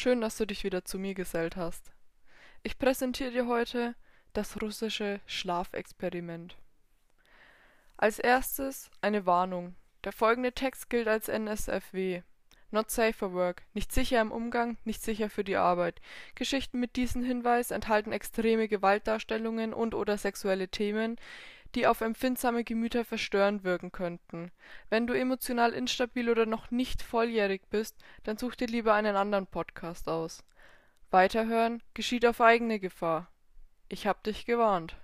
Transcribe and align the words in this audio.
Schön, 0.00 0.20
dass 0.20 0.36
du 0.36 0.46
dich 0.46 0.62
wieder 0.62 0.84
zu 0.84 0.96
mir 0.96 1.12
gesellt 1.14 1.56
hast. 1.56 1.90
Ich 2.62 2.78
präsentiere 2.78 3.32
dir 3.32 3.48
heute 3.48 3.96
das 4.32 4.62
russische 4.62 5.20
Schlafexperiment. 5.26 6.56
Als 7.96 8.20
erstes 8.20 8.92
eine 9.00 9.26
Warnung. 9.26 9.74
Der 10.04 10.12
folgende 10.12 10.52
Text 10.52 10.88
gilt 10.88 11.08
als 11.08 11.26
NSFW. 11.26 12.22
Not 12.70 12.92
safe 12.92 13.12
for 13.12 13.32
work. 13.32 13.64
Nicht 13.74 13.90
sicher 13.90 14.20
im 14.20 14.30
Umgang, 14.30 14.76
nicht 14.84 15.02
sicher 15.02 15.28
für 15.28 15.42
die 15.42 15.56
Arbeit. 15.56 16.00
Geschichten 16.36 16.78
mit 16.78 16.94
diesem 16.94 17.24
Hinweis 17.24 17.72
enthalten 17.72 18.12
extreme 18.12 18.68
Gewaltdarstellungen 18.68 19.74
und 19.74 19.94
oder 19.94 20.16
sexuelle 20.16 20.68
Themen, 20.68 21.16
die 21.74 21.86
auf 21.86 22.00
empfindsame 22.00 22.64
Gemüter 22.64 23.04
verstörend 23.04 23.64
wirken 23.64 23.92
könnten. 23.92 24.50
Wenn 24.90 25.06
du 25.06 25.14
emotional 25.14 25.72
instabil 25.72 26.30
oder 26.30 26.46
noch 26.46 26.70
nicht 26.70 27.02
volljährig 27.02 27.62
bist, 27.70 27.96
dann 28.24 28.38
such 28.38 28.54
dir 28.54 28.68
lieber 28.68 28.94
einen 28.94 29.16
anderen 29.16 29.46
Podcast 29.46 30.08
aus. 30.08 30.44
Weiterhören 31.10 31.82
geschieht 31.94 32.26
auf 32.26 32.40
eigene 32.40 32.80
Gefahr. 32.80 33.30
Ich 33.88 34.06
hab 34.06 34.22
dich 34.24 34.44
gewarnt. 34.44 34.96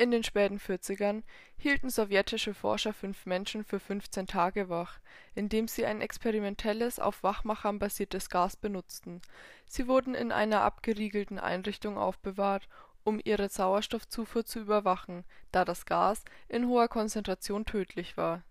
In 0.00 0.10
den 0.10 0.24
späten 0.24 0.56
40ern 0.56 1.24
hielten 1.58 1.90
sowjetische 1.90 2.54
Forscher 2.54 2.94
fünf 2.94 3.26
Menschen 3.26 3.64
für 3.64 3.78
15 3.78 4.26
Tage 4.26 4.70
wach, 4.70 4.98
indem 5.34 5.68
sie 5.68 5.84
ein 5.84 6.00
experimentelles, 6.00 6.98
auf 6.98 7.22
Wachmachern 7.22 7.78
basiertes 7.78 8.30
Gas 8.30 8.56
benutzten. 8.56 9.20
Sie 9.66 9.88
wurden 9.88 10.14
in 10.14 10.32
einer 10.32 10.62
abgeriegelten 10.62 11.38
Einrichtung 11.38 11.98
aufbewahrt, 11.98 12.66
um 13.04 13.20
ihre 13.22 13.50
Sauerstoffzufuhr 13.50 14.46
zu 14.46 14.60
überwachen, 14.60 15.24
da 15.52 15.66
das 15.66 15.84
Gas 15.84 16.24
in 16.48 16.66
hoher 16.66 16.88
Konzentration 16.88 17.66
tödlich 17.66 18.16
war. 18.16 18.42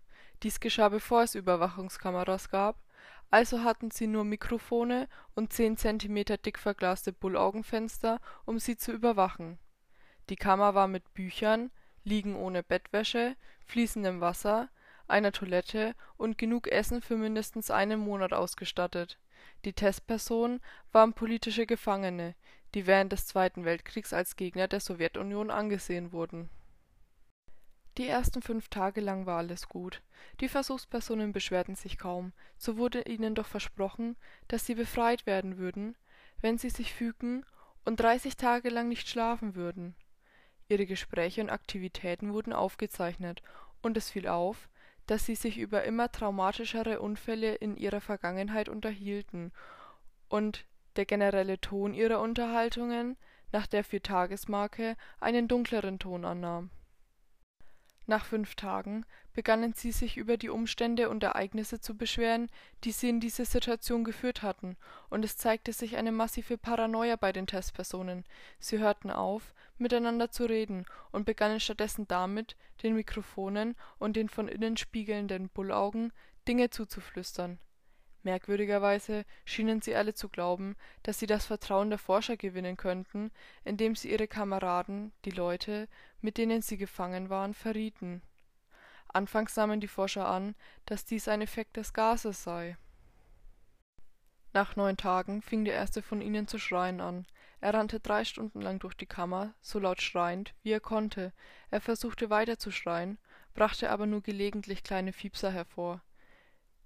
Dies 0.44 0.60
geschah 0.60 0.88
bevor 0.88 1.24
es 1.24 1.34
Überwachungskameras 1.34 2.50
gab, 2.50 2.76
also 3.32 3.64
hatten 3.64 3.90
sie 3.90 4.06
nur 4.06 4.22
Mikrofone 4.22 5.08
und 5.34 5.52
10 5.52 5.78
cm 5.78 6.26
dick 6.44 6.60
verglaste 6.60 7.12
Bullaugenfenster, 7.12 8.20
um 8.44 8.60
sie 8.60 8.76
zu 8.76 8.92
überwachen 8.92 9.58
die 10.30 10.36
Kammer 10.36 10.74
war 10.74 10.88
mit 10.88 11.12
Büchern, 11.12 11.70
Liegen 12.04 12.36
ohne 12.36 12.62
Bettwäsche, 12.62 13.36
fließendem 13.66 14.20
Wasser, 14.20 14.68
einer 15.08 15.32
Toilette 15.32 15.94
und 16.16 16.38
genug 16.38 16.68
Essen 16.68 17.02
für 17.02 17.16
mindestens 17.16 17.70
einen 17.70 18.00
Monat 18.00 18.32
ausgestattet. 18.32 19.18
Die 19.64 19.72
Testpersonen 19.72 20.60
waren 20.92 21.12
politische 21.12 21.66
Gefangene, 21.66 22.34
die 22.74 22.86
während 22.86 23.12
des 23.12 23.26
Zweiten 23.26 23.64
Weltkriegs 23.64 24.12
als 24.12 24.36
Gegner 24.36 24.68
der 24.68 24.80
Sowjetunion 24.80 25.50
angesehen 25.50 26.12
wurden. 26.12 26.48
Die 27.98 28.06
ersten 28.06 28.40
fünf 28.40 28.68
Tage 28.68 29.00
lang 29.00 29.26
war 29.26 29.38
alles 29.38 29.68
gut. 29.68 30.00
Die 30.40 30.48
Versuchspersonen 30.48 31.32
beschwerten 31.32 31.74
sich 31.74 31.98
kaum, 31.98 32.32
so 32.56 32.76
wurde 32.76 33.02
ihnen 33.02 33.34
doch 33.34 33.46
versprochen, 33.46 34.16
dass 34.48 34.64
sie 34.64 34.76
befreit 34.76 35.26
werden 35.26 35.58
würden, 35.58 35.96
wenn 36.40 36.56
sie 36.56 36.70
sich 36.70 36.94
fügen 36.94 37.44
und 37.84 37.98
30 37.98 38.36
Tage 38.36 38.70
lang 38.70 38.88
nicht 38.88 39.08
schlafen 39.08 39.54
würden. 39.56 39.96
Ihre 40.70 40.86
Gespräche 40.86 41.42
und 41.42 41.50
Aktivitäten 41.50 42.32
wurden 42.32 42.52
aufgezeichnet, 42.52 43.42
und 43.82 43.96
es 43.96 44.08
fiel 44.08 44.28
auf, 44.28 44.68
dass 45.06 45.26
sie 45.26 45.34
sich 45.34 45.58
über 45.58 45.82
immer 45.82 46.12
traumatischere 46.12 47.00
Unfälle 47.00 47.56
in 47.56 47.76
ihrer 47.76 48.00
Vergangenheit 48.00 48.68
unterhielten, 48.68 49.52
und 50.28 50.64
der 50.94 51.06
generelle 51.06 51.60
Ton 51.60 51.92
ihrer 51.92 52.20
Unterhaltungen 52.20 53.16
nach 53.50 53.66
der 53.66 53.82
Viertagesmarke 53.82 54.96
einen 55.18 55.48
dunkleren 55.48 55.98
Ton 55.98 56.24
annahm 56.24 56.70
nach 58.10 58.26
fünf 58.26 58.56
Tagen 58.56 59.06
begannen 59.32 59.72
sie 59.72 59.92
sich 59.92 60.16
über 60.18 60.36
die 60.36 60.50
Umstände 60.50 61.08
und 61.08 61.22
Ereignisse 61.22 61.80
zu 61.80 61.96
beschweren, 61.96 62.50
die 62.84 62.90
sie 62.90 63.08
in 63.08 63.20
diese 63.20 63.44
Situation 63.44 64.04
geführt 64.04 64.42
hatten, 64.42 64.76
und 65.08 65.24
es 65.24 65.38
zeigte 65.38 65.72
sich 65.72 65.96
eine 65.96 66.12
massive 66.12 66.58
Paranoia 66.58 67.16
bei 67.16 67.32
den 67.32 67.46
Testpersonen. 67.46 68.24
Sie 68.58 68.78
hörten 68.78 69.10
auf, 69.10 69.54
miteinander 69.78 70.30
zu 70.30 70.44
reden 70.44 70.84
und 71.12 71.24
begannen 71.24 71.60
stattdessen 71.60 72.06
damit, 72.08 72.56
den 72.82 72.94
Mikrofonen 72.94 73.76
und 73.98 74.16
den 74.16 74.28
von 74.28 74.48
innen 74.48 74.76
spiegelnden 74.76 75.48
Bullaugen 75.48 76.12
Dinge 76.46 76.70
zuzuflüstern 76.70 77.58
Merkwürdigerweise 78.22 79.24
schienen 79.46 79.80
sie 79.80 79.94
alle 79.94 80.12
zu 80.12 80.28
glauben, 80.28 80.76
dass 81.02 81.18
sie 81.18 81.26
das 81.26 81.46
Vertrauen 81.46 81.88
der 81.88 81.98
Forscher 81.98 82.36
gewinnen 82.36 82.76
könnten, 82.76 83.30
indem 83.64 83.96
sie 83.96 84.10
ihre 84.10 84.28
Kameraden, 84.28 85.12
die 85.24 85.30
Leute, 85.30 85.88
mit 86.20 86.36
denen 86.36 86.60
sie 86.60 86.76
gefangen 86.76 87.30
waren, 87.30 87.54
verrieten. 87.54 88.22
Anfangs 89.08 89.56
nahmen 89.56 89.80
die 89.80 89.88
Forscher 89.88 90.28
an, 90.28 90.54
dass 90.84 91.04
dies 91.04 91.28
ein 91.28 91.40
Effekt 91.40 91.76
des 91.76 91.94
Gases 91.94 92.42
sei. 92.44 92.76
Nach 94.52 94.76
neun 94.76 94.96
Tagen 94.96 95.42
fing 95.42 95.64
der 95.64 95.74
erste 95.74 96.02
von 96.02 96.20
ihnen 96.20 96.46
zu 96.46 96.58
schreien 96.58 97.00
an. 97.00 97.26
Er 97.60 97.74
rannte 97.74 98.00
drei 98.00 98.24
Stunden 98.24 98.60
lang 98.60 98.78
durch 98.80 98.94
die 98.94 99.06
Kammer, 99.06 99.54
so 99.60 99.78
laut 99.78 100.02
schreiend, 100.02 100.54
wie 100.62 100.72
er 100.72 100.80
konnte. 100.80 101.32
Er 101.70 101.80
versuchte 101.80 102.30
weiter 102.30 102.58
zu 102.58 102.70
schreien, 102.70 103.18
brachte 103.54 103.90
aber 103.90 104.06
nur 104.06 104.22
gelegentlich 104.22 104.82
kleine 104.82 105.12
Fiepser 105.12 105.50
hervor 105.50 106.02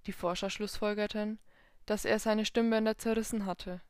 die 0.07 0.13
Forscher 0.13 0.51
schlussfolgerten, 0.51 1.39
dass 1.87 2.05
er 2.05 2.19
seine 2.19 2.45
Stimmbänder 2.45 2.99
zerrissen 2.99 3.47
hatte. 3.47 3.81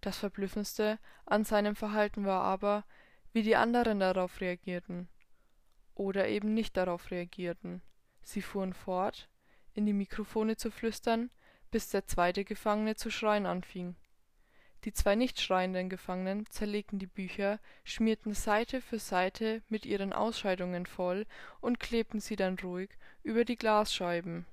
Das 0.00 0.18
Verblüffendste 0.18 0.98
an 1.24 1.44
seinem 1.44 1.76
Verhalten 1.76 2.24
war 2.24 2.42
aber, 2.42 2.84
wie 3.32 3.42
die 3.42 3.56
anderen 3.56 4.00
darauf 4.00 4.40
reagierten. 4.40 5.08
Oder 5.94 6.28
eben 6.28 6.54
nicht 6.54 6.76
darauf 6.76 7.10
reagierten. 7.10 7.82
Sie 8.22 8.42
fuhren 8.42 8.74
fort, 8.74 9.28
in 9.74 9.86
die 9.86 9.92
Mikrofone 9.92 10.56
zu 10.56 10.70
flüstern, 10.70 11.30
bis 11.70 11.88
der 11.90 12.06
zweite 12.06 12.44
Gefangene 12.44 12.96
zu 12.96 13.10
schreien 13.10 13.46
anfing. 13.46 13.96
Die 14.84 14.92
zwei 14.92 15.14
nicht 15.14 15.40
schreienden 15.40 15.88
Gefangenen 15.88 16.46
zerlegten 16.50 16.98
die 16.98 17.06
Bücher, 17.06 17.58
schmierten 17.84 18.34
Seite 18.34 18.82
für 18.82 18.98
Seite 18.98 19.62
mit 19.68 19.86
ihren 19.86 20.12
Ausscheidungen 20.12 20.84
voll 20.84 21.26
und 21.60 21.80
klebten 21.80 22.20
sie 22.20 22.36
dann 22.36 22.58
ruhig 22.58 22.90
über 23.22 23.46
die 23.46 23.56
Glasscheiben 23.56 24.46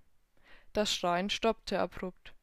das 0.74 0.94
Schreien 0.94 1.30
stoppte 1.30 1.80
abrupt. 1.80 2.34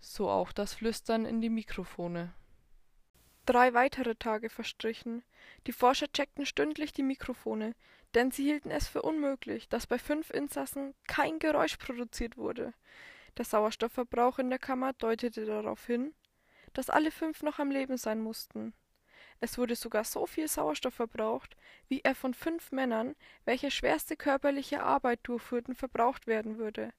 So 0.00 0.28
auch 0.28 0.52
das 0.52 0.74
Flüstern 0.74 1.24
in 1.24 1.40
die 1.40 1.50
Mikrofone. 1.50 2.32
Drei 3.46 3.74
weitere 3.74 4.14
Tage 4.14 4.48
verstrichen. 4.48 5.22
Die 5.66 5.72
Forscher 5.72 6.10
checkten 6.10 6.46
stündlich 6.46 6.92
die 6.92 7.02
Mikrofone, 7.02 7.74
denn 8.14 8.30
sie 8.30 8.44
hielten 8.44 8.70
es 8.70 8.88
für 8.88 9.02
unmöglich, 9.02 9.68
dass 9.68 9.86
bei 9.86 9.98
fünf 9.98 10.30
Insassen 10.30 10.94
kein 11.06 11.38
Geräusch 11.38 11.76
produziert 11.76 12.36
wurde. 12.36 12.72
Der 13.36 13.44
Sauerstoffverbrauch 13.44 14.38
in 14.38 14.48
der 14.48 14.58
Kammer 14.58 14.92
deutete 14.94 15.44
darauf 15.44 15.84
hin, 15.84 16.14
dass 16.72 16.90
alle 16.90 17.10
fünf 17.10 17.42
noch 17.42 17.58
am 17.58 17.70
Leben 17.70 17.96
sein 17.96 18.20
mussten. 18.20 18.72
Es 19.40 19.58
wurde 19.58 19.74
sogar 19.74 20.04
so 20.04 20.26
viel 20.26 20.48
Sauerstoff 20.48 20.94
verbraucht, 20.94 21.56
wie 21.88 22.00
er 22.00 22.14
von 22.14 22.32
fünf 22.32 22.72
Männern, 22.72 23.14
welche 23.44 23.70
schwerste 23.70 24.16
körperliche 24.16 24.82
Arbeit 24.82 25.20
durchführten, 25.24 25.74
verbraucht 25.74 26.26
werden 26.26 26.56
würde. 26.56 26.92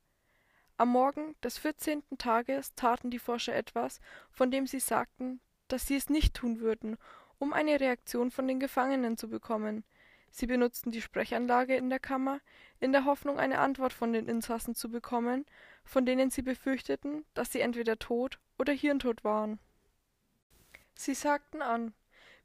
Am 0.78 0.90
Morgen 0.90 1.36
des 1.42 1.58
vierzehnten 1.58 2.18
Tages 2.18 2.76
taten 2.76 3.10
die 3.10 3.20
Forscher 3.20 3.56
etwas, 3.56 4.02
von 4.30 4.52
dem 4.52 4.68
sie 4.68 4.82
sagten, 4.82 5.40
dass 5.70 5.88
sie 5.88 5.96
es 5.96 6.10
nicht 6.10 6.34
tun 6.34 6.60
würden, 6.60 6.98
um 7.40 7.54
eine 7.54 7.80
Reaktion 7.80 8.30
von 8.30 8.46
den 8.46 8.60
Gefangenen 8.60 9.16
zu 9.16 9.30
bekommen. 9.30 9.86
Sie 10.32 10.48
benutzten 10.48 10.92
die 10.92 11.02
Sprechanlage 11.02 11.78
in 11.78 11.90
der 11.90 12.00
Kammer, 12.00 12.42
in 12.82 12.92
der 12.92 13.06
Hoffnung, 13.06 13.40
eine 13.40 13.60
Antwort 13.60 13.94
von 13.94 14.12
den 14.12 14.28
Insassen 14.28 14.76
zu 14.76 14.92
bekommen, 14.92 15.46
von 15.86 16.06
denen 16.06 16.30
sie 16.30 16.42
befürchteten, 16.42 17.24
dass 17.34 17.54
sie 17.54 17.62
entweder 17.62 17.98
tot 17.98 18.38
oder 18.58 18.74
hirntot 18.74 19.24
waren. 19.24 19.60
Sie 20.94 21.14
sagten 21.14 21.62
an 21.62 21.94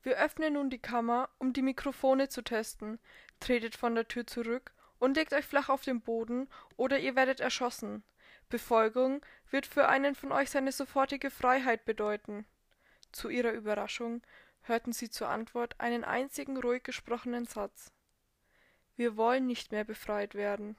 Wir 0.05 0.19
öffnen 0.19 0.53
nun 0.53 0.71
die 0.71 0.79
Kammer, 0.79 1.31
um 1.39 1.53
die 1.53 1.63
Mikrofone 1.63 2.29
zu 2.29 2.43
testen. 2.43 3.01
Tretet 3.41 3.75
von 3.75 3.97
der 3.97 4.07
Tür 4.07 4.25
zurück 4.25 4.73
und 5.01 5.17
legt 5.17 5.33
euch 5.33 5.47
flach 5.47 5.69
auf 5.69 5.83
den 5.83 6.01
Boden, 6.01 6.49
oder 6.77 7.01
ihr 7.01 7.17
werdet 7.17 7.41
erschossen. 7.41 8.05
Befolgung 8.51 9.25
wird 9.51 9.65
für 9.65 9.89
einen 9.89 10.15
von 10.15 10.33
euch 10.33 10.51
seine 10.51 10.73
sofortige 10.73 11.31
Freiheit 11.31 11.85
bedeuten. 11.85 12.45
Zu 13.13 13.29
ihrer 13.29 13.53
Überraschung 13.53 14.23
hörten 14.63 14.93
sie 14.93 15.09
zur 15.09 15.29
Antwort 15.29 15.77
einen 15.79 16.05
einzigen 16.05 16.57
ruhig 16.59 16.83
gesprochenen 16.83 17.47
Satz. 17.47 17.93
Wir 18.97 19.17
wollen 19.17 19.47
nicht 19.47 19.73
mehr 19.73 19.85
befreit 19.85 20.35
werden. 20.35 20.77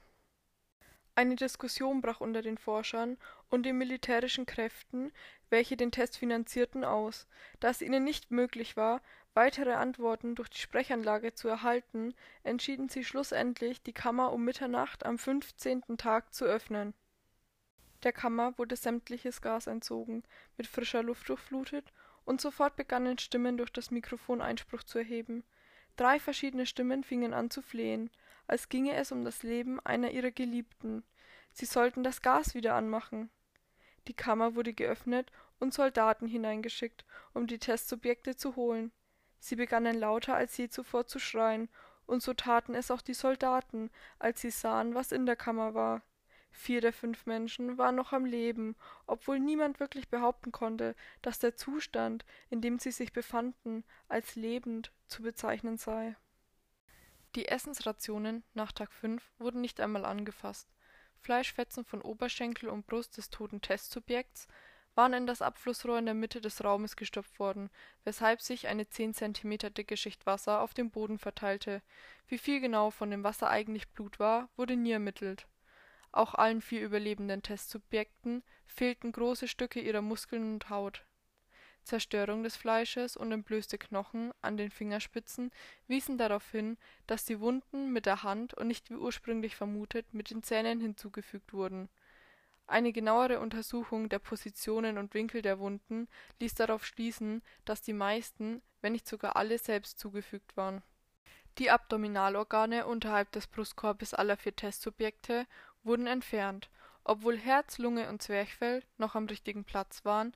Eine 1.16 1.36
Diskussion 1.36 2.02
brach 2.02 2.22
unter 2.22 2.42
den 2.42 2.58
Forschern 2.58 3.18
und 3.50 3.66
den 3.66 3.78
militärischen 3.78 4.46
Kräften, 4.46 5.12
welche 5.50 5.76
den 5.76 5.92
Test 5.92 6.18
finanzierten, 6.18 6.86
aus. 6.86 7.28
Da 7.60 7.70
es 7.70 7.82
ihnen 7.82 8.04
nicht 8.04 8.32
möglich 8.32 8.78
war, 8.78 9.02
weitere 9.34 9.74
Antworten 9.74 10.36
durch 10.36 10.50
die 10.50 10.60
Sprechanlage 10.60 11.34
zu 11.34 11.48
erhalten, 11.48 12.14
entschieden 12.44 12.90
sie 12.90 13.04
schlussendlich, 13.04 13.82
die 13.82 13.94
Kammer 13.94 14.32
um 14.32 14.46
Mitternacht 14.46 15.06
am 15.06 15.18
fünfzehnten 15.18 15.98
Tag 15.98 16.34
zu 16.34 16.46
öffnen 16.46 16.94
der 18.04 18.14
Kammer 18.14 18.58
wurde 18.58 18.76
sämtliches 18.76 19.42
Gas 19.42 19.68
entzogen, 19.68 20.24
mit 20.58 20.68
frischer 20.68 21.04
Luft 21.04 21.30
durchflutet 21.30 21.92
Und 22.26 22.40
sofort 22.42 22.76
begannen 22.76 23.18
Stimmen 23.18 23.58
durch 23.58 23.72
das 23.72 23.92
Mikrofon 23.92 24.42
Einspruch 24.42 24.84
zu 24.84 25.00
erheben. 25.00 25.44
Drei 25.96 26.20
verschiedene 26.20 26.66
Stimmen 26.66 27.04
fingen 27.04 27.34
an 27.34 27.50
zu 27.50 27.62
flehen, 27.62 28.10
als 28.48 28.70
ginge 28.70 28.94
es 28.96 29.12
um 29.12 29.24
das 29.24 29.44
Leben 29.44 29.80
einer 29.80 30.12
ihrer 30.12 30.32
Geliebten. 30.32 31.04
Sie 31.52 31.66
sollten 31.66 32.04
das 32.04 32.22
Gas 32.22 32.54
wieder 32.54 32.76
anmachen. 32.76 33.30
Die 34.08 34.14
Kammer 34.14 34.56
wurde 34.56 34.74
geöffnet 34.74 35.32
und 35.60 35.74
Soldaten 35.74 36.28
hineingeschickt, 36.28 37.06
um 37.34 37.48
die 37.48 37.60
Testsubjekte 37.60 38.36
zu 38.36 38.56
holen. 38.56 38.92
Sie 39.40 39.56
begannen 39.56 40.00
lauter 40.00 40.36
als 40.36 40.58
je 40.58 40.70
zuvor 40.70 41.08
zu 41.08 41.20
schreien, 41.20 41.70
und 42.06 42.22
so 42.22 42.34
taten 42.34 42.76
es 42.76 42.92
auch 42.92 43.02
die 43.02 43.14
Soldaten, 43.14 43.90
als 44.20 44.42
sie 44.42 44.50
sahen, 44.50 44.96
was 44.96 45.12
in 45.12 45.26
der 45.26 45.36
Kammer 45.36 45.74
war. 45.74 46.02
Vier 46.52 46.82
der 46.82 46.94
fünf 46.94 47.26
Menschen 47.26 47.78
waren 47.78 47.96
noch 47.96 48.14
am 48.14 48.26
Leben, 48.26 48.76
obwohl 49.08 49.40
niemand 49.40 49.80
wirklich 49.80 50.10
behaupten 50.10 50.52
konnte, 50.52 50.96
dass 51.22 51.40
der 51.40 51.56
Zustand, 51.56 52.26
in 52.50 52.62
dem 52.62 52.78
sie 52.78 52.92
sich 52.92 53.14
befanden, 53.14 53.84
als 54.10 54.36
lebend 54.36 54.92
zu 55.08 55.24
bezeichnen 55.24 55.78
sei. 55.78 56.16
Die 57.36 57.48
Essensrationen 57.48 58.44
nach 58.54 58.74
Tag 58.74 58.92
fünf 58.92 59.32
wurden 59.40 59.62
nicht 59.62 59.80
einmal 59.80 60.06
angefasst. 60.06 60.68
Fleischfetzen 61.22 61.86
von 61.86 62.02
Oberschenkel 62.02 62.68
und 62.68 62.86
Brust 62.86 63.18
des 63.18 63.30
toten 63.30 63.62
Testsubjekts 63.62 64.48
waren 64.96 65.14
in 65.14 65.26
das 65.26 65.42
Abflussrohr 65.42 66.00
in 66.00 66.06
der 66.06 66.14
Mitte 66.14 66.42
des 66.42 66.64
Raumes 66.64 66.98
gestopft 66.98 67.40
worden, 67.40 67.70
weshalb 68.04 68.42
sich 68.42 68.68
eine 68.68 68.90
zehn 68.90 69.14
Zentimeter 69.14 69.70
dicke 69.70 69.96
Schicht 69.96 70.26
Wasser 70.26 70.60
auf 70.60 70.74
dem 70.74 70.92
Boden 70.92 71.18
verteilte. 71.18 71.82
Wie 72.28 72.38
viel 72.38 72.60
genau 72.60 72.92
von 72.92 73.10
dem 73.10 73.24
Wasser 73.24 73.50
eigentlich 73.50 73.88
Blut 73.90 74.20
war, 74.20 74.50
wurde 74.58 74.76
nie 74.76 74.92
ermittelt. 74.92 75.48
Auch 76.12 76.36
allen 76.36 76.62
vier 76.62 76.82
überlebenden 76.82 77.42
Testsubjekten 77.42 78.44
fehlten 78.66 79.12
große 79.12 79.48
Stücke 79.48 79.80
ihrer 79.80 80.02
Muskeln 80.02 80.54
und 80.54 80.70
Haut. 80.70 81.06
Zerstörung 81.84 82.44
des 82.44 82.56
Fleisches 82.56 83.18
und 83.18 83.32
entblößte 83.32 83.78
Knochen 83.78 84.32
an 84.42 84.56
den 84.56 84.70
Fingerspitzen 84.70 85.52
wiesen 85.88 86.18
darauf 86.18 86.50
hin, 86.52 86.78
dass 87.08 87.26
die 87.26 87.40
Wunden 87.40 87.92
mit 87.92 88.06
der 88.06 88.24
Hand 88.24 88.54
und 88.54 88.68
nicht 88.68 88.90
wie 88.90 88.96
ursprünglich 88.96 89.56
vermutet 89.56 90.14
mit 90.14 90.30
den 90.30 90.44
Zähnen 90.44 90.80
hinzugefügt 90.80 91.54
wurden. 91.54 91.90
Eine 92.68 92.94
genauere 92.94 93.40
Untersuchung 93.40 94.10
der 94.10 94.20
Positionen 94.20 94.98
und 94.98 95.14
Winkel 95.14 95.42
der 95.42 95.60
Wunden 95.60 96.08
ließ 96.40 96.54
darauf 96.56 96.86
schließen, 96.86 97.42
dass 97.66 97.82
die 97.82 97.94
meisten, 97.94 98.62
wenn 98.82 98.94
nicht 98.94 99.08
sogar 99.08 99.36
alle 99.36 99.58
selbst 99.58 100.00
zugefügt 100.00 100.56
waren. 100.56 100.84
Die 101.58 101.70
Abdominalorgane 101.70 102.88
unterhalb 102.88 103.30
des 103.34 103.48
Brustkorbes 103.48 104.14
aller 104.14 104.38
vier 104.38 104.56
Testsubjekte 104.56 105.46
wurden 105.84 106.08
entfernt. 106.08 106.70
Obwohl 107.04 107.38
Herz, 107.38 107.78
Lunge 107.78 108.10
und 108.10 108.22
Zwerchfell 108.22 108.84
noch 108.98 109.16
am 109.16 109.26
richtigen 109.26 109.64
Platz 109.64 110.06
waren, 110.06 110.34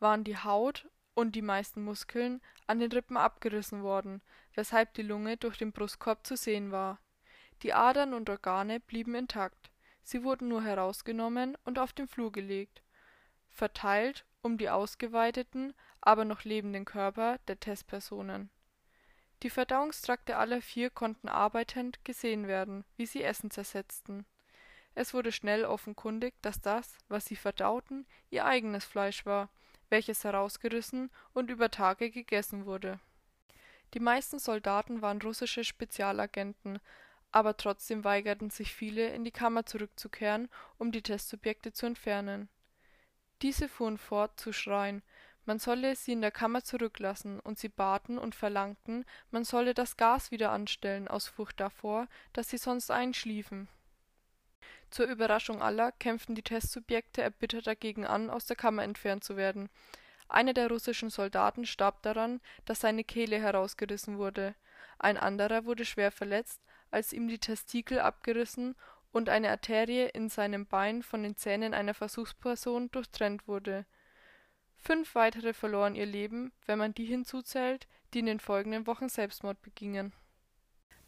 waren 0.00 0.24
die 0.24 0.36
Haut 0.36 0.88
und 1.14 1.36
die 1.36 1.42
meisten 1.42 1.82
Muskeln 1.82 2.40
an 2.66 2.80
den 2.80 2.90
Rippen 2.90 3.16
abgerissen 3.16 3.82
worden, 3.82 4.22
weshalb 4.54 4.94
die 4.94 5.02
Lunge 5.02 5.36
durch 5.36 5.58
den 5.58 5.72
Brustkorb 5.72 6.26
zu 6.26 6.36
sehen 6.36 6.72
war. 6.72 6.98
Die 7.62 7.74
Adern 7.74 8.14
und 8.14 8.30
Organe 8.30 8.80
blieben 8.80 9.14
intakt, 9.14 9.70
sie 10.02 10.24
wurden 10.24 10.48
nur 10.48 10.62
herausgenommen 10.62 11.56
und 11.64 11.78
auf 11.78 11.92
den 11.92 12.08
Flur 12.08 12.32
gelegt, 12.32 12.82
verteilt 13.50 14.24
um 14.42 14.56
die 14.56 14.70
ausgeweiteten, 14.70 15.74
aber 16.00 16.24
noch 16.24 16.44
lebenden 16.44 16.86
Körper 16.86 17.38
der 17.46 17.60
Testpersonen. 17.60 18.48
Die 19.42 19.50
Verdauungstrakte 19.50 20.36
aller 20.36 20.62
vier 20.62 20.90
konnten 20.90 21.28
arbeitend 21.28 22.04
gesehen 22.04 22.46
werden, 22.46 22.84
wie 22.96 23.06
sie 23.06 23.22
Essen 23.22 23.50
zersetzten. 23.50 24.26
Es 24.94 25.14
wurde 25.14 25.32
schnell 25.32 25.64
offenkundig, 25.64 26.34
dass 26.42 26.60
das, 26.60 26.98
was 27.08 27.24
sie 27.24 27.36
verdauten, 27.36 28.06
ihr 28.30 28.44
eigenes 28.44 28.84
Fleisch 28.84 29.24
war, 29.24 29.48
welches 29.88 30.24
herausgerissen 30.24 31.10
und 31.32 31.50
über 31.50 31.70
Tage 31.70 32.10
gegessen 32.10 32.66
wurde. 32.66 32.98
Die 33.94 34.00
meisten 34.00 34.38
Soldaten 34.38 35.02
waren 35.02 35.20
russische 35.20 35.64
Spezialagenten, 35.64 36.78
aber 37.32 37.56
trotzdem 37.56 38.04
weigerten 38.04 38.50
sich 38.50 38.72
viele, 38.72 39.08
in 39.08 39.24
die 39.24 39.30
Kammer 39.30 39.66
zurückzukehren, 39.66 40.48
um 40.78 40.92
die 40.92 41.02
Testsubjekte 41.02 41.72
zu 41.72 41.86
entfernen. 41.86 42.48
Diese 43.42 43.68
fuhren 43.68 43.98
fort 43.98 44.38
zu 44.38 44.52
schreien, 44.52 45.02
man 45.46 45.58
solle 45.58 45.96
sie 45.96 46.12
in 46.12 46.20
der 46.20 46.30
Kammer 46.30 46.62
zurücklassen, 46.62 47.40
und 47.40 47.58
sie 47.58 47.68
baten 47.68 48.18
und 48.18 48.34
verlangten, 48.34 49.04
man 49.30 49.44
solle 49.44 49.74
das 49.74 49.96
Gas 49.96 50.30
wieder 50.30 50.52
anstellen, 50.52 51.08
aus 51.08 51.26
Furcht 51.26 51.58
davor, 51.58 52.06
dass 52.32 52.50
sie 52.50 52.58
sonst 52.58 52.90
einschliefen. 52.90 53.68
Zur 54.90 55.06
Überraschung 55.06 55.62
aller 55.62 55.92
kämpften 55.92 56.34
die 56.34 56.42
Testsubjekte 56.42 57.22
erbittert 57.22 57.66
dagegen 57.66 58.04
an, 58.04 58.28
aus 58.28 58.46
der 58.46 58.56
Kammer 58.56 58.82
entfernt 58.82 59.22
zu 59.22 59.36
werden. 59.36 59.68
Einer 60.28 60.52
der 60.52 60.68
russischen 60.68 61.10
Soldaten 61.10 61.64
starb 61.64 62.02
daran, 62.02 62.40
dass 62.64 62.80
seine 62.80 63.04
Kehle 63.04 63.38
herausgerissen 63.38 64.18
wurde. 64.18 64.54
Ein 64.98 65.16
anderer 65.16 65.64
wurde 65.64 65.84
schwer 65.84 66.10
verletzt, 66.10 66.60
als 66.90 67.12
ihm 67.12 67.28
die 67.28 67.38
Testikel 67.38 68.00
abgerissen 68.00 68.74
und 69.12 69.28
eine 69.28 69.50
Arterie 69.50 70.08
in 70.12 70.28
seinem 70.28 70.66
Bein 70.66 71.02
von 71.02 71.22
den 71.22 71.36
Zähnen 71.36 71.72
einer 71.72 71.94
Versuchsperson 71.94 72.90
durchtrennt 72.90 73.46
wurde. 73.46 73.86
Fünf 74.76 75.14
weitere 75.14 75.52
verloren 75.52 75.94
ihr 75.94 76.06
Leben, 76.06 76.52
wenn 76.66 76.78
man 76.78 76.94
die 76.94 77.04
hinzuzählt, 77.04 77.86
die 78.12 78.20
in 78.20 78.26
den 78.26 78.40
folgenden 78.40 78.86
Wochen 78.86 79.08
Selbstmord 79.08 79.60
begingen 79.62 80.12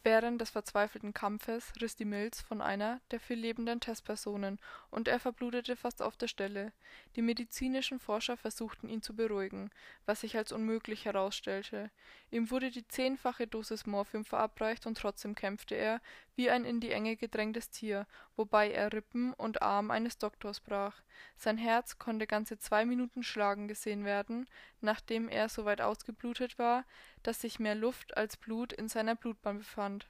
Während 0.04 0.40
des 0.40 0.50
verzweifelten 0.50 1.14
Kampfes 1.14 1.72
riss 1.80 1.94
die 1.94 2.04
Milz 2.04 2.40
von 2.40 2.60
einer 2.60 3.00
der 3.12 3.20
vier 3.20 3.36
lebenden 3.36 3.78
Testpersonen, 3.78 4.58
und 4.90 5.06
er 5.06 5.20
verblutete 5.20 5.76
fast 5.76 6.02
auf 6.02 6.16
der 6.16 6.26
Stelle. 6.26 6.72
Die 7.14 7.22
medizinischen 7.22 8.00
Forscher 8.00 8.36
versuchten 8.36 8.88
ihn 8.88 9.00
zu 9.00 9.14
beruhigen, 9.14 9.70
was 10.04 10.22
sich 10.22 10.36
als 10.36 10.50
unmöglich 10.50 11.04
herausstellte. 11.04 11.92
Ihm 12.32 12.50
wurde 12.50 12.72
die 12.72 12.86
zehnfache 12.88 13.46
Dosis 13.46 13.86
Morphium 13.86 14.24
verabreicht 14.24 14.86
und 14.86 14.98
trotzdem 14.98 15.36
kämpfte 15.36 15.76
er, 15.76 16.00
wie 16.34 16.50
ein 16.50 16.64
in 16.64 16.80
die 16.80 16.90
Enge 16.90 17.16
gedrängtes 17.16 17.70
Tier, 17.70 18.06
wobei 18.36 18.70
er 18.70 18.92
Rippen 18.92 19.32
und 19.34 19.62
Arm 19.62 19.90
eines 19.90 20.18
Doktors 20.18 20.60
brach. 20.60 21.02
Sein 21.36 21.58
Herz 21.58 21.98
konnte 21.98 22.26
ganze 22.26 22.58
zwei 22.58 22.84
Minuten 22.84 23.22
schlagen 23.22 23.68
gesehen 23.68 24.04
werden, 24.04 24.48
nachdem 24.80 25.28
er 25.28 25.48
so 25.48 25.64
weit 25.64 25.80
ausgeblutet 25.80 26.58
war, 26.58 26.84
dass 27.22 27.40
sich 27.40 27.58
mehr 27.58 27.74
Luft 27.74 28.16
als 28.16 28.36
Blut 28.36 28.72
in 28.72 28.88
seiner 28.88 29.14
Blutbahn 29.14 29.58
befand. 29.58 30.08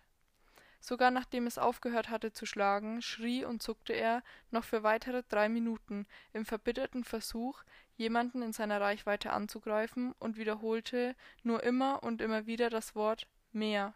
Sogar 0.84 1.12
nachdem 1.12 1.46
es 1.46 1.58
aufgehört 1.58 2.10
hatte 2.10 2.32
zu 2.32 2.44
schlagen, 2.44 3.02
schrie 3.02 3.44
und 3.44 3.62
zuckte 3.62 3.92
er 3.92 4.24
noch 4.50 4.64
für 4.64 4.82
weitere 4.82 5.22
drei 5.28 5.48
Minuten 5.48 6.06
im 6.32 6.44
verbitterten 6.44 7.04
Versuch, 7.04 7.62
jemanden 7.96 8.42
in 8.42 8.52
seiner 8.52 8.80
Reichweite 8.80 9.32
anzugreifen 9.32 10.12
und 10.18 10.36
wiederholte 10.36 11.14
nur 11.44 11.62
immer 11.62 12.02
und 12.02 12.20
immer 12.20 12.46
wieder 12.46 12.68
das 12.68 12.96
Wort 12.96 13.28
mehr. 13.52 13.94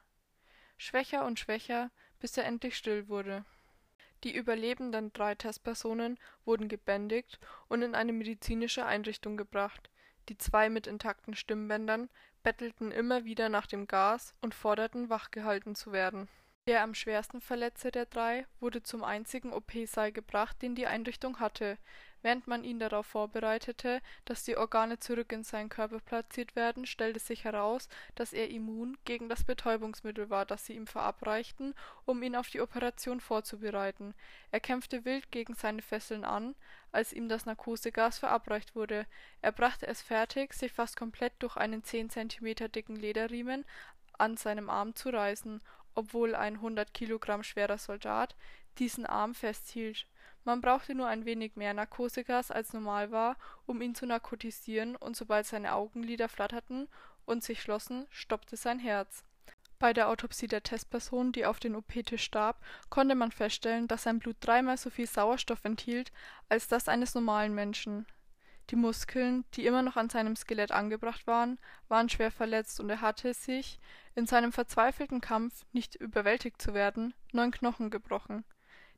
Schwächer 0.79 1.25
und 1.25 1.41
schwächer, 1.41 1.91
bis 2.21 2.37
er 2.37 2.45
endlich 2.45 2.77
still 2.77 3.09
wurde. 3.09 3.45
Die 4.25 4.35
überlebenden 4.35 5.13
drei 5.13 5.35
Testpersonen 5.35 6.19
wurden 6.45 6.69
gebändigt 6.69 7.39
und 7.69 7.83
in 7.83 7.95
eine 7.95 8.13
medizinische 8.13 8.85
Einrichtung 8.85 9.37
gebracht. 9.37 9.91
Die 10.29 10.39
zwei 10.39 10.69
mit 10.69 10.87
intakten 10.87 11.35
Stimmbändern 11.35 12.09
bettelten 12.43 12.91
immer 12.91 13.25
wieder 13.25 13.49
nach 13.49 13.67
dem 13.67 13.87
Gas 13.87 14.35
und 14.41 14.55
forderten, 14.55 15.09
wachgehalten 15.11 15.75
zu 15.75 15.93
werden. 15.93 16.29
Der 16.67 16.83
am 16.83 16.95
schwersten 16.95 17.41
Verletzte 17.41 17.93
der 17.93 18.07
drei 18.07 18.47
wurde 18.59 18.83
zum 18.83 19.05
einzigen 19.05 19.53
OP-Saal 19.53 20.11
gebracht, 20.11 20.61
den 20.63 20.75
die 20.75 20.89
Einrichtung 20.89 21.39
hatte. 21.39 21.79
Während 22.27 22.49
man 22.49 22.65
ihn 22.65 22.81
darauf 22.81 23.07
vorbereitete, 23.07 24.03
dass 24.25 24.43
die 24.43 24.57
Organe 24.57 24.99
zurück 24.99 25.31
in 25.31 25.45
seinen 25.45 25.69
Körper 25.69 26.01
platziert 26.01 26.57
werden, 26.57 26.85
stellte 26.85 27.21
sich 27.21 27.45
heraus, 27.45 27.89
dass 28.17 28.33
er 28.33 28.51
immun 28.51 28.99
gegen 29.05 29.29
das 29.29 29.45
Betäubungsmittel 29.45 30.29
war, 30.29 30.45
das 30.45 30.67
sie 30.67 30.73
ihm 30.73 30.89
verabreichten, 30.89 31.73
um 32.05 32.21
ihn 32.25 32.35
auf 32.35 32.49
die 32.49 32.61
Operation 32.61 33.21
vorzubereiten. 33.21 34.13
Er 34.51 34.59
kämpfte 34.59 35.05
wild 35.05 35.31
gegen 35.31 35.55
seine 35.55 35.83
Fesseln 35.83 36.25
an, 36.25 36.57
als 36.91 37.13
ihm 37.13 37.29
das 37.29 37.47
Narkosegas 37.47 38.19
verabreicht 38.19 38.75
wurde. 38.75 39.07
Er 39.41 39.53
brachte 39.53 39.87
es 39.87 40.03
fertig, 40.03 40.53
sich 40.53 40.73
fast 40.73 40.97
komplett 40.97 41.35
durch 41.39 41.57
einen 41.57 41.85
zehn 41.85 42.11
Zentimeter 42.11 42.69
dicken 42.69 42.97
Lederriemen 42.97 43.65
an 44.19 44.37
seinem 44.37 44.69
Arm 44.69 44.97
zu 44.97 45.11
reißen, 45.11 45.63
obwohl 45.95 46.35
ein 46.35 46.61
hundert 46.61 46.93
Kilogramm 46.93 47.45
schwerer 47.45 47.79
Soldat 47.79 48.35
diesen 48.79 49.07
Arm 49.07 49.33
festhielt. 49.33 50.09
Man 50.47 50.61
brauchte 50.61 50.95
nur 50.95 51.09
ein 51.09 51.25
wenig 51.25 51.57
mehr 51.57 51.75
Narkosegas 51.75 52.53
als 52.53 52.73
normal 52.73 53.11
war, 53.11 53.37
um 53.67 53.83
ihn 53.83 53.97
zu 53.97 54.07
narkotisieren, 54.07 54.95
und 54.95 55.17
sobald 55.17 55.45
seine 55.45 55.73
Augenlider 55.73 56.29
flatterten 56.29 56.87
und 57.25 57.43
sich 57.43 57.61
schlossen, 57.61 58.07
stoppte 58.11 58.57
sein 58.57 58.79
Herz. 58.79 59.25
Bei 59.81 59.93
der 59.93 60.09
Autopsie 60.09 60.47
der 60.47 60.63
Testperson, 60.63 61.33
die 61.33 61.47
auf 61.47 61.59
den 61.59 61.75
OP-Tisch 61.75 62.23
starb, 62.23 62.65
konnte 62.91 63.17
man 63.17 63.33
feststellen, 63.33 63.89
dass 63.89 64.05
sein 64.05 64.21
Blut 64.21 64.37
dreimal 64.39 64.77
so 64.77 64.89
viel 64.89 65.09
Sauerstoff 65.09 65.65
enthielt 65.65 66.13
als 66.49 66.69
das 66.69 66.87
eines 66.87 67.17
normalen 67.17 67.53
Menschen. 67.53 68.07
Die 68.71 68.77
Muskeln, 68.77 69.45
die 69.55 69.67
immer 69.67 69.83
noch 69.83 69.97
an 69.97 70.11
seinem 70.11 70.37
Skelett 70.37 70.71
angebracht 70.71 71.27
waren, 71.27 71.59
waren 71.89 72.09
schwer 72.09 72.31
verletzt 72.31 72.79
und 72.79 72.89
er 72.89 73.01
hatte 73.01 73.35
sich, 73.35 73.81
in 74.15 74.27
seinem 74.27 74.53
verzweifelten 74.53 75.21
Kampf, 75.21 75.67
nicht 75.73 75.97
überwältigt 75.97 76.63
zu 76.63 76.73
werden, 76.73 77.15
neun 77.33 77.51
Knochen 77.51 77.91
gebrochen 77.91 78.45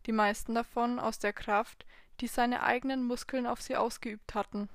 die 0.09 0.13
meisten 0.13 0.55
davon 0.55 0.99
aus 0.99 1.19
der 1.19 1.35
Kraft, 1.35 1.85
die 2.21 2.27
seine 2.27 2.63
eigenen 2.63 3.05
Muskeln 3.05 3.47
auf 3.47 3.61
sie 3.61 3.77
ausgeübt 3.77 4.35
hatten. 4.35 4.71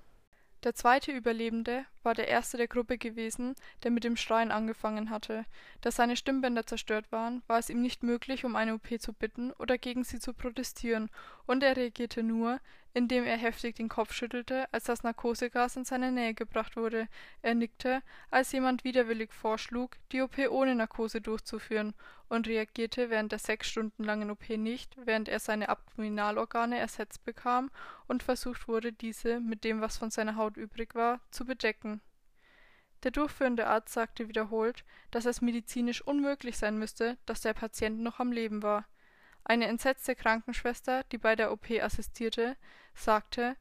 Der 0.63 0.75
zweite 0.75 1.11
Überlebende 1.11 1.85
war 2.03 2.13
der 2.13 2.27
erste 2.27 2.57
der 2.57 2.67
Gruppe 2.67 2.97
gewesen, 2.97 3.55
der 3.83 3.91
mit 3.91 4.03
dem 4.03 4.17
Schreien 4.17 4.51
angefangen 4.51 5.09
hatte. 5.09 5.45
Da 5.81 5.91
seine 5.91 6.15
Stimmbänder 6.15 6.65
zerstört 6.65 7.11
waren, 7.11 7.43
war 7.47 7.59
es 7.59 7.69
ihm 7.69 7.81
nicht 7.81 8.03
möglich, 8.03 8.45
um 8.45 8.55
eine 8.55 8.75
OP 8.75 8.99
zu 8.99 9.13
bitten 9.13 9.51
oder 9.53 9.77
gegen 9.77 10.03
sie 10.03 10.19
zu 10.19 10.33
protestieren, 10.33 11.09
und 11.45 11.63
er 11.63 11.75
reagierte 11.75 12.23
nur, 12.23 12.59
indem 12.93 13.23
er 13.23 13.37
heftig 13.37 13.75
den 13.75 13.89
Kopf 13.89 14.13
schüttelte, 14.13 14.71
als 14.71 14.83
das 14.85 15.03
Narkosegas 15.03 15.75
in 15.75 15.85
seine 15.85 16.11
Nähe 16.11 16.33
gebracht 16.33 16.77
wurde. 16.77 17.07
Er 17.41 17.55
nickte, 17.55 18.03
als 18.29 18.51
jemand 18.51 18.83
widerwillig 18.83 19.33
vorschlug, 19.33 19.97
die 20.11 20.21
OP 20.21 20.37
ohne 20.49 20.75
Narkose 20.75 21.19
durchzuführen, 21.19 21.93
und 22.29 22.47
reagierte 22.47 23.09
während 23.09 23.31
der 23.31 23.39
sechs 23.39 23.69
Stunden 23.69 24.03
langen 24.03 24.31
OP 24.31 24.49
nicht, 24.49 24.95
während 25.05 25.29
er 25.29 25.39
seine 25.39 25.69
Abdominalorgane 25.69 26.79
ersetzt 26.79 27.23
bekam 27.25 27.69
und 28.07 28.23
versucht 28.23 28.67
wurde, 28.67 28.91
diese 28.91 29.39
mit 29.39 29.63
dem, 29.63 29.81
was 29.81 29.97
von 29.97 30.09
seiner 30.09 30.35
Haut 30.35 30.57
übrig 30.57 30.95
war, 30.95 31.19
zu 31.31 31.45
bedecken. 31.45 31.92
Der 33.03 33.11
durchführende 33.11 33.67
Arzt 33.67 33.93
sagte 33.93 34.29
wiederholt, 34.29 34.85
dass 35.11 35.25
es 35.25 35.41
medizinisch 35.41 36.01
unmöglich 36.01 36.57
sein 36.57 36.79
müsste, 36.79 37.17
dass 37.25 37.41
der 37.41 37.53
Patient 37.53 37.99
noch 37.99 38.19
am 38.19 38.31
Leben 38.31 38.63
war. 38.63 38.85
Eine 39.43 39.67
entsetzte 39.67 40.15
Krankenschwester, 40.15 41.03
die 41.11 41.17
bei 41.17 41.35
der 41.35 41.51
OP 41.51 41.69
assistierte, 41.69 42.55
sagte, 42.95 43.57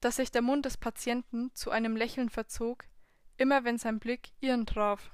dass 0.00 0.16
sich 0.16 0.30
der 0.30 0.42
Mund 0.42 0.64
des 0.64 0.78
Patienten 0.78 1.50
zu 1.54 1.70
einem 1.70 1.94
Lächeln 1.96 2.30
verzog, 2.30 2.84
immer 3.36 3.64
wenn 3.64 3.76
sein 3.76 3.98
Blick 3.98 4.30
ihren 4.40 4.64
traf. 4.64 5.10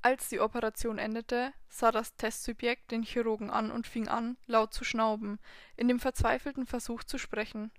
Als 0.00 0.28
die 0.28 0.38
Operation 0.38 0.98
endete, 0.98 1.52
sah 1.68 1.90
das 1.90 2.14
Testsubjekt 2.14 2.92
den 2.92 3.02
Chirurgen 3.02 3.50
an 3.50 3.72
und 3.72 3.88
fing 3.88 4.06
an, 4.06 4.36
laut 4.46 4.72
zu 4.72 4.84
schnauben, 4.84 5.40
in 5.76 5.88
dem 5.88 5.98
verzweifelten 5.98 6.66
Versuch 6.66 7.02
zu 7.02 7.18
sprechen. 7.18 7.72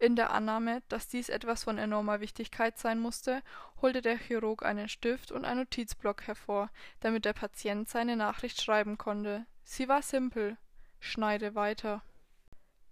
In 0.00 0.16
der 0.16 0.30
Annahme, 0.30 0.82
dass 0.88 1.08
dies 1.08 1.28
etwas 1.28 1.64
von 1.64 1.76
enormer 1.76 2.20
Wichtigkeit 2.20 2.78
sein 2.78 2.98
musste, 2.98 3.42
holte 3.82 4.00
der 4.00 4.16
Chirurg 4.16 4.64
einen 4.64 4.88
Stift 4.88 5.30
und 5.30 5.44
einen 5.44 5.60
Notizblock 5.60 6.26
hervor, 6.26 6.70
damit 7.00 7.26
der 7.26 7.34
Patient 7.34 7.86
seine 7.86 8.16
Nachricht 8.16 8.62
schreiben 8.62 8.96
konnte. 8.96 9.44
Sie 9.62 9.88
war 9.88 10.00
simpel. 10.00 10.56
Schneide 11.00 11.54
weiter. 11.54 12.02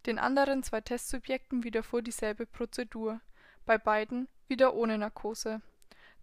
Den 0.04 0.18
anderen 0.18 0.62
zwei 0.62 0.82
Testsubjekten 0.82 1.64
widerfuhr 1.64 2.02
dieselbe 2.02 2.44
Prozedur, 2.44 3.22
bei 3.64 3.78
beiden 3.78 4.28
wieder 4.46 4.74
ohne 4.74 4.98
Narkose. 4.98 5.62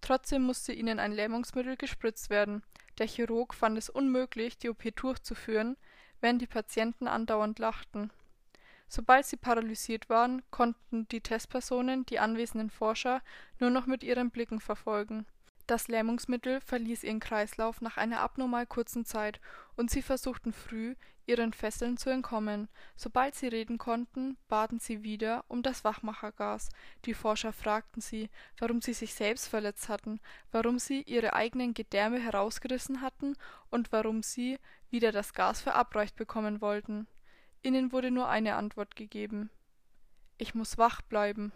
Trotzdem 0.01 0.43
musste 0.43 0.71
ihnen 0.71 0.99
ein 0.99 1.13
Lähmungsmittel 1.13 1.77
gespritzt 1.77 2.29
werden. 2.29 2.61
Der 2.99 3.07
Chirurg 3.07 3.55
fand 3.55 3.75
es 3.79 3.89
unmöglich, 3.89 4.59
die 4.59 4.69
OP 4.69 4.83
durchzuführen, 4.95 5.77
während 6.21 6.43
die 6.43 6.47
Patienten 6.47 7.07
andauernd 7.07 7.57
lachten. 7.57 8.11
Sobald 8.87 9.25
sie 9.25 9.37
paralysiert 9.37 10.09
waren, 10.09 10.41
konnten 10.51 11.07
die 11.09 11.21
Testpersonen 11.21 12.05
die 12.05 12.19
anwesenden 12.19 12.69
Forscher 12.69 13.21
nur 13.59 13.69
noch 13.69 13.85
mit 13.87 14.03
ihren 14.03 14.29
Blicken 14.31 14.59
verfolgen 14.59 15.25
das 15.67 15.87
Lähmungsmittel 15.87 16.61
verließ 16.61 17.03
ihren 17.03 17.19
Kreislauf 17.19 17.81
nach 17.81 17.97
einer 17.97 18.19
abnormal 18.19 18.67
kurzen 18.67 19.05
Zeit, 19.05 19.39
und 19.75 19.89
sie 19.89 20.01
versuchten 20.01 20.53
früh, 20.53 20.95
ihren 21.25 21.53
Fesseln 21.53 21.97
zu 21.97 22.11
entkommen. 22.11 22.69
Sobald 22.95 23.33
sie 23.33 23.47
reden 23.47 23.79
konnten, 23.79 24.37
baten 24.47 24.79
sie 24.79 25.01
wieder 25.01 25.43
um 25.47 25.63
das 25.63 25.83
Wachmachergas. 25.83 26.69
Die 27.05 27.15
Forscher 27.15 27.51
fragten 27.51 27.99
sie, 27.99 28.29
warum 28.59 28.81
sie 28.81 28.93
sich 28.93 29.15
selbst 29.15 29.47
verletzt 29.47 29.89
hatten, 29.89 30.19
warum 30.51 30.77
sie 30.77 31.01
ihre 31.01 31.33
eigenen 31.33 31.73
Gedärme 31.73 32.19
herausgerissen 32.19 33.01
hatten 33.01 33.35
und 33.71 33.91
warum 33.91 34.21
sie 34.21 34.59
wieder 34.91 35.11
das 35.11 35.33
Gas 35.33 35.61
verabreicht 35.61 36.15
bekommen 36.15 36.61
wollten. 36.61 37.07
Ihnen 37.65 37.91
wurde 37.91 38.11
nur 38.11 38.29
eine 38.29 38.57
Antwort 38.57 38.95
gegeben. 38.95 39.49
Ich 40.37 40.53
muss 40.53 40.77
wach 40.77 41.01
bleiben. 41.01 41.51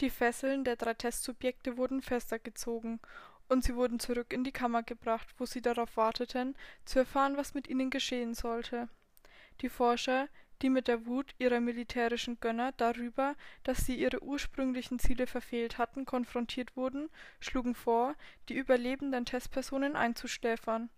Die 0.00 0.10
Fesseln 0.10 0.64
der 0.64 0.74
drei 0.74 0.94
Testsubjekte 0.94 1.76
wurden 1.76 2.02
fester 2.02 2.40
gezogen, 2.40 2.98
und 3.48 3.62
sie 3.62 3.76
wurden 3.76 4.00
zurück 4.00 4.32
in 4.32 4.42
die 4.42 4.50
Kammer 4.50 4.82
gebracht, 4.82 5.28
wo 5.38 5.46
sie 5.46 5.62
darauf 5.62 5.96
warteten, 5.96 6.56
zu 6.84 6.98
erfahren, 6.98 7.36
was 7.36 7.54
mit 7.54 7.68
ihnen 7.68 7.90
geschehen 7.90 8.34
sollte. 8.34 8.88
Die 9.60 9.68
Forscher, 9.68 10.28
die 10.62 10.68
mit 10.68 10.88
der 10.88 11.06
Wut 11.06 11.32
ihrer 11.38 11.60
militärischen 11.60 12.40
Gönner 12.40 12.72
darüber, 12.72 13.36
dass 13.62 13.86
sie 13.86 13.94
ihre 13.94 14.24
ursprünglichen 14.24 14.98
Ziele 14.98 15.28
verfehlt 15.28 15.78
hatten, 15.78 16.06
konfrontiert 16.06 16.76
wurden, 16.76 17.08
schlugen 17.38 17.76
vor, 17.76 18.16
die 18.48 18.54
überlebenden 18.54 19.26
Testpersonen 19.26 19.94
einzuschläfern. 19.94 20.90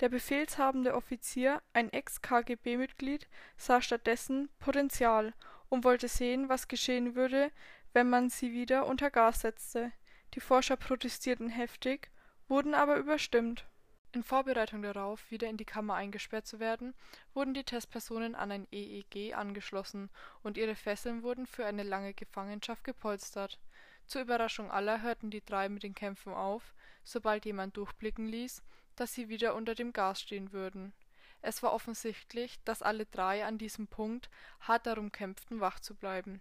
Der 0.00 0.08
befehlshabende 0.08 0.94
Offizier, 0.94 1.60
ein 1.72 1.92
Ex-KGB-Mitglied, 1.92 3.26
sah 3.56 3.82
stattdessen 3.82 4.48
Potenzial 4.60 5.34
und 5.68 5.82
wollte 5.82 6.06
sehen, 6.06 6.48
was 6.48 6.68
geschehen 6.68 7.16
würde, 7.16 7.50
wenn 7.92 8.08
man 8.08 8.30
sie 8.30 8.52
wieder 8.52 8.86
unter 8.86 9.10
Gas 9.10 9.40
setzte. 9.40 9.90
Die 10.34 10.40
Forscher 10.40 10.76
protestierten 10.76 11.48
heftig, 11.48 12.10
wurden 12.46 12.74
aber 12.74 12.96
überstimmt. 12.96 13.66
In 14.12 14.22
Vorbereitung 14.22 14.82
darauf, 14.82 15.30
wieder 15.30 15.48
in 15.48 15.56
die 15.56 15.64
Kammer 15.64 15.94
eingesperrt 15.94 16.46
zu 16.46 16.60
werden, 16.60 16.94
wurden 17.34 17.52
die 17.52 17.64
Testpersonen 17.64 18.34
an 18.34 18.52
ein 18.52 18.68
EEG 18.70 19.34
angeschlossen 19.34 20.10
und 20.42 20.56
ihre 20.56 20.76
Fesseln 20.76 21.22
wurden 21.22 21.46
für 21.46 21.66
eine 21.66 21.82
lange 21.82 22.14
Gefangenschaft 22.14 22.84
gepolstert. 22.84 23.58
Zur 24.06 24.22
Überraschung 24.22 24.70
aller 24.70 25.02
hörten 25.02 25.30
die 25.30 25.44
drei 25.44 25.68
mit 25.68 25.82
den 25.82 25.94
Kämpfen 25.94 26.32
auf, 26.32 26.72
sobald 27.04 27.44
jemand 27.44 27.76
durchblicken 27.76 28.26
ließ, 28.26 28.62
dass 29.00 29.14
sie 29.14 29.28
wieder 29.28 29.54
unter 29.54 29.74
dem 29.74 29.92
Gas 29.92 30.20
stehen 30.20 30.52
würden. 30.52 30.92
Es 31.40 31.62
war 31.62 31.72
offensichtlich, 31.72 32.58
dass 32.64 32.82
alle 32.82 33.06
drei 33.06 33.44
an 33.44 33.58
diesem 33.58 33.86
Punkt 33.86 34.28
hart 34.60 34.86
darum 34.86 35.12
kämpften, 35.12 35.60
wach 35.60 35.80
zu 35.80 35.94
bleiben. 35.94 36.40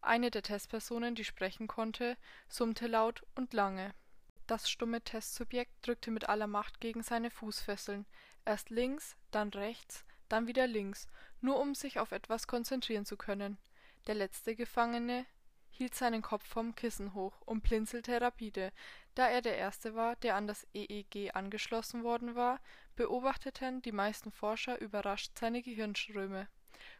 Eine 0.00 0.30
der 0.30 0.42
Testpersonen, 0.42 1.14
die 1.14 1.24
sprechen 1.24 1.68
konnte, 1.68 2.16
summte 2.48 2.86
laut 2.86 3.24
und 3.34 3.52
lange. 3.52 3.94
Das 4.46 4.68
stumme 4.68 5.02
Testsubjekt 5.02 5.86
drückte 5.86 6.10
mit 6.10 6.28
aller 6.28 6.46
Macht 6.46 6.80
gegen 6.80 7.02
seine 7.02 7.30
Fußfesseln, 7.30 8.06
erst 8.44 8.70
links, 8.70 9.16
dann 9.30 9.50
rechts, 9.50 10.04
dann 10.28 10.46
wieder 10.46 10.66
links, 10.66 11.06
nur 11.40 11.60
um 11.60 11.74
sich 11.74 12.00
auf 12.00 12.10
etwas 12.10 12.46
konzentrieren 12.46 13.06
zu 13.06 13.16
können. 13.16 13.58
Der 14.06 14.14
letzte 14.14 14.56
Gefangene 14.56 15.26
hielt 15.82 15.96
seinen 15.96 16.22
Kopf 16.22 16.46
vom 16.46 16.76
Kissen 16.76 17.12
hoch 17.12 17.40
und 17.44 17.64
blinzelte 17.64 18.20
rapide. 18.20 18.70
Da 19.16 19.26
er 19.26 19.42
der 19.42 19.56
Erste 19.56 19.96
war, 19.96 20.14
der 20.14 20.36
an 20.36 20.46
das 20.46 20.64
EEG 20.74 21.34
angeschlossen 21.34 22.04
worden 22.04 22.36
war, 22.36 22.60
beobachteten 22.94 23.82
die 23.82 23.90
meisten 23.90 24.30
Forscher 24.30 24.80
überrascht 24.80 25.36
seine 25.36 25.60
Gehirnströme. 25.60 26.46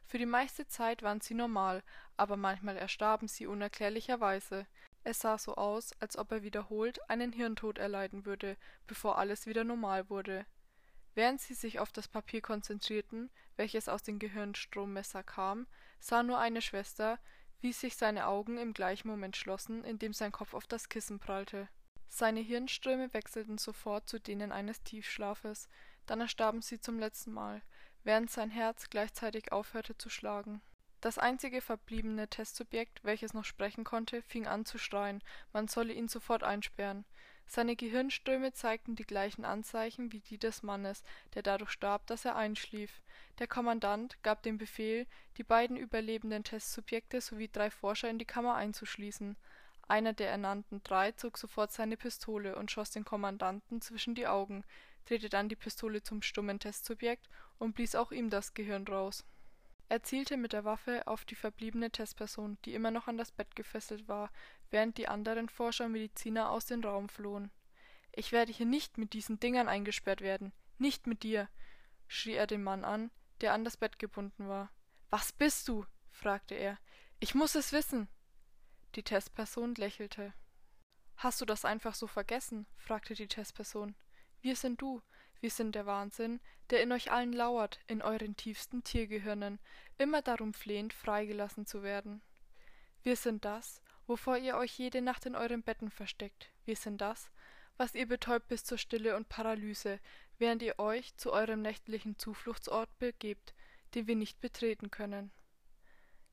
Für 0.04 0.18
die 0.18 0.26
meiste 0.26 0.66
Zeit 0.66 1.04
waren 1.04 1.20
sie 1.20 1.34
normal, 1.34 1.84
aber 2.16 2.36
manchmal 2.36 2.76
erstarben 2.76 3.28
sie 3.28 3.46
unerklärlicherweise. 3.46 4.66
Es 5.04 5.20
sah 5.20 5.38
so 5.38 5.54
aus, 5.54 5.92
als 6.00 6.18
ob 6.18 6.32
er 6.32 6.42
wiederholt 6.42 7.08
einen 7.08 7.30
Hirntod 7.30 7.78
erleiden 7.78 8.26
würde, 8.26 8.56
bevor 8.88 9.16
alles 9.16 9.46
wieder 9.46 9.62
normal 9.62 10.10
wurde. 10.10 10.44
Während 11.14 11.40
sie 11.40 11.54
sich 11.54 11.78
auf 11.78 11.92
das 11.92 12.08
Papier 12.08 12.40
konzentrierten, 12.40 13.30
welches 13.54 13.88
aus 13.88 14.02
dem 14.02 14.18
Gehirnstrommesser 14.18 15.22
kam, 15.22 15.68
sah 16.00 16.24
nur 16.24 16.38
eine 16.38 16.62
Schwester, 16.62 17.20
wie 17.62 17.72
sich 17.72 17.96
seine 17.96 18.26
Augen 18.26 18.58
im 18.58 18.74
gleichen 18.74 19.08
Moment 19.08 19.36
schlossen, 19.36 19.82
indem 19.84 20.12
sein 20.12 20.32
Kopf 20.32 20.52
auf 20.52 20.66
das 20.66 20.90
Kissen 20.90 21.18
prallte. 21.18 21.68
Seine 22.08 22.40
Hirnströme 22.40 23.14
wechselten 23.14 23.56
sofort 23.56 24.06
zu 24.08 24.20
denen 24.20 24.52
eines 24.52 24.82
Tiefschlafes, 24.82 25.68
dann 26.04 26.20
erstarben 26.20 26.60
sie 26.60 26.78
zum 26.78 26.98
letzten 26.98 27.32
Mal 27.32 27.62
während 28.04 28.30
sein 28.30 28.50
Herz 28.50 28.90
gleichzeitig 28.90 29.52
aufhörte 29.52 29.96
zu 29.96 30.10
schlagen. 30.10 30.60
Das 31.00 31.18
einzige 31.18 31.60
verbliebene 31.60 32.28
Testsubjekt, 32.28 33.02
welches 33.02 33.34
noch 33.34 33.44
sprechen 33.44 33.84
konnte, 33.84 34.22
fing 34.22 34.46
an 34.46 34.64
zu 34.64 34.78
schreien, 34.78 35.22
man 35.52 35.68
solle 35.68 35.92
ihn 35.92 36.08
sofort 36.08 36.44
einsperren. 36.44 37.04
Seine 37.46 37.76
Gehirnströme 37.76 38.52
zeigten 38.52 38.96
die 38.96 39.04
gleichen 39.04 39.44
Anzeichen 39.44 40.12
wie 40.12 40.20
die 40.20 40.38
des 40.38 40.62
Mannes, 40.62 41.02
der 41.34 41.42
dadurch 41.42 41.70
starb, 41.70 42.06
dass 42.06 42.24
er 42.24 42.36
einschlief. 42.36 43.02
Der 43.38 43.46
Kommandant 43.46 44.22
gab 44.22 44.42
den 44.42 44.58
Befehl, 44.58 45.06
die 45.36 45.44
beiden 45.44 45.76
überlebenden 45.76 46.44
Testsubjekte 46.44 47.20
sowie 47.20 47.48
drei 47.48 47.70
Forscher 47.70 48.08
in 48.08 48.18
die 48.18 48.24
Kammer 48.24 48.54
einzuschließen. 48.54 49.36
Einer 49.88 50.12
der 50.12 50.30
ernannten 50.30 50.82
drei 50.84 51.12
zog 51.12 51.36
sofort 51.36 51.72
seine 51.72 51.96
Pistole 51.96 52.56
und 52.56 52.70
schoss 52.70 52.90
den 52.90 53.04
Kommandanten 53.04 53.80
zwischen 53.82 54.14
die 54.14 54.26
Augen 54.26 54.64
drehte 55.04 55.28
dann 55.28 55.48
die 55.48 55.56
Pistole 55.56 56.02
zum 56.02 56.22
stummen 56.22 56.58
Testsubjekt 56.58 57.28
und 57.58 57.74
blies 57.74 57.94
auch 57.94 58.12
ihm 58.12 58.30
das 58.30 58.54
Gehirn 58.54 58.86
raus. 58.86 59.24
Er 59.88 60.02
zielte 60.02 60.36
mit 60.36 60.52
der 60.52 60.64
Waffe 60.64 61.06
auf 61.06 61.24
die 61.24 61.34
verbliebene 61.34 61.90
Testperson, 61.90 62.56
die 62.64 62.74
immer 62.74 62.90
noch 62.90 63.08
an 63.08 63.18
das 63.18 63.30
Bett 63.30 63.54
gefesselt 63.54 64.08
war, 64.08 64.30
während 64.72 64.98
die 64.98 65.08
anderen 65.08 65.48
Forscher 65.48 65.84
und 65.84 65.92
Mediziner 65.92 66.50
aus 66.50 66.66
dem 66.66 66.82
Raum 66.82 67.08
flohen. 67.08 67.50
Ich 68.12 68.32
werde 68.32 68.52
hier 68.52 68.66
nicht 68.66 68.98
mit 68.98 69.12
diesen 69.12 69.38
Dingern 69.38 69.68
eingesperrt 69.68 70.20
werden. 70.20 70.52
Nicht 70.78 71.06
mit 71.06 71.22
dir, 71.22 71.48
schrie 72.08 72.34
er 72.34 72.46
den 72.46 72.62
Mann 72.62 72.84
an, 72.84 73.10
der 73.40 73.52
an 73.52 73.64
das 73.64 73.76
Bett 73.76 73.98
gebunden 73.98 74.48
war. 74.48 74.70
Was 75.10 75.32
bist 75.32 75.68
du? 75.68 75.86
fragte 76.10 76.54
er. 76.54 76.78
Ich 77.20 77.34
muss 77.34 77.54
es 77.54 77.72
wissen. 77.72 78.08
Die 78.94 79.02
Testperson 79.02 79.74
lächelte. 79.76 80.34
Hast 81.16 81.40
du 81.40 81.44
das 81.44 81.64
einfach 81.64 81.94
so 81.94 82.06
vergessen? 82.06 82.66
fragte 82.76 83.14
die 83.14 83.28
Testperson. 83.28 83.94
Wir 84.40 84.56
sind 84.56 84.80
du, 84.80 85.02
wir 85.40 85.50
sind 85.50 85.74
der 85.74 85.86
Wahnsinn, 85.86 86.40
der 86.70 86.82
in 86.82 86.92
euch 86.92 87.10
allen 87.10 87.32
lauert, 87.32 87.80
in 87.86 88.02
euren 88.02 88.36
tiefsten 88.36 88.84
Tiergehirnen, 88.84 89.58
immer 89.98 90.22
darum 90.22 90.54
flehend, 90.54 90.92
freigelassen 90.92 91.66
zu 91.66 91.82
werden. 91.82 92.22
Wir 93.02 93.16
sind 93.16 93.44
das, 93.44 93.81
wovor 94.06 94.36
ihr 94.38 94.56
euch 94.56 94.78
jede 94.78 95.02
Nacht 95.02 95.26
in 95.26 95.34
euren 95.34 95.62
Betten 95.62 95.90
versteckt. 95.90 96.50
Wir 96.64 96.76
sind 96.76 97.00
das, 97.00 97.30
was 97.76 97.94
ihr 97.94 98.06
betäubt 98.06 98.48
bis 98.48 98.64
zur 98.64 98.78
Stille 98.78 99.16
und 99.16 99.28
Paralyse, 99.28 100.00
während 100.38 100.62
ihr 100.62 100.78
euch 100.78 101.16
zu 101.16 101.32
eurem 101.32 101.62
nächtlichen 101.62 102.18
Zufluchtsort 102.18 102.90
begebt, 102.98 103.54
den 103.94 104.06
wir 104.06 104.16
nicht 104.16 104.40
betreten 104.40 104.90
können. 104.90 105.30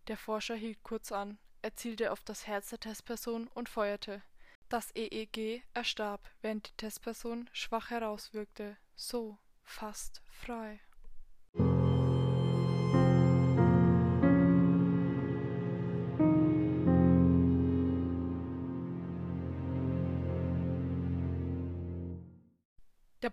Der 0.08 0.18
Forscher 0.18 0.56
hielt 0.56 0.82
kurz 0.84 1.12
an, 1.12 1.38
er 1.62 1.76
zielte 1.76 2.12
auf 2.12 2.24
das 2.24 2.48
Herz 2.48 2.70
der 2.70 2.80
Testperson 2.80 3.48
und 3.48 3.70
feuerte. 3.70 4.22
Das 4.70 4.92
EEG 4.96 5.64
erstarb, 5.74 6.30
während 6.42 6.70
die 6.70 6.78
Testperson 6.78 7.50
schwach 7.54 7.90
herauswirkte. 7.90 8.78
So, 8.96 9.38
fast 9.64 10.22
frei. 10.30 10.80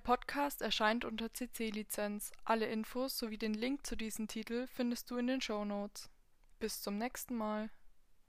Podcast 0.07 0.63
erscheint 0.63 1.05
unter 1.05 1.35
CC-Lizenz. 1.35 2.31
Alle 2.45 2.67
Infos 2.67 3.19
sowie 3.19 3.39
den 3.39 3.55
Link 3.55 3.85
zu 3.85 3.97
diesem 3.97 4.29
Titel 4.29 4.69
findest 4.69 5.11
du 5.11 5.17
in 5.17 5.27
den 5.27 5.41
Show 5.41 5.65
Notes. 5.65 6.09
Bis 6.61 6.81
zum 6.81 6.97
nächsten 6.97 7.35
Mal. 7.35 7.71